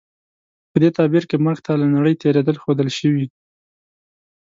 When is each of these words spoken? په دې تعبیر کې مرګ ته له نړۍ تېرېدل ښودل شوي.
په 0.71 0.77
دې 0.81 0.89
تعبیر 0.97 1.23
کې 1.29 1.43
مرګ 1.45 1.59
ته 1.65 1.71
له 1.81 1.87
نړۍ 1.95 2.13
تېرېدل 2.23 2.55
ښودل 2.63 2.89
شوي. 2.99 3.25